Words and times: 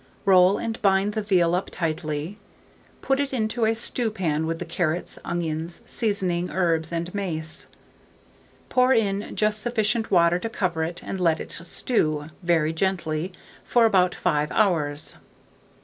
Roll 0.25 0.57
and 0.57 0.81
bind 0.81 1.13
the 1.13 1.21
veal 1.21 1.53
up 1.53 1.69
tightly; 1.69 2.39
put 3.03 3.19
it 3.19 3.31
into 3.33 3.65
a 3.65 3.75
stew 3.75 4.09
pan 4.09 4.47
with 4.47 4.57
the 4.57 4.65
carrots, 4.65 5.19
onions, 5.23 5.81
seasoning, 5.85 6.49
herbs, 6.49 6.91
and 6.91 7.13
mace; 7.13 7.67
pour 8.67 8.95
in 8.95 9.35
just 9.35 9.59
sufficient 9.61 10.09
water 10.09 10.39
to 10.39 10.49
cover 10.49 10.83
it, 10.83 11.03
and 11.03 11.21
let 11.21 11.39
it 11.39 11.51
stew 11.51 12.29
very 12.41 12.73
gently 12.73 13.31
for 13.63 13.85
about 13.85 14.15
5 14.15 14.51
hours. 14.53 15.17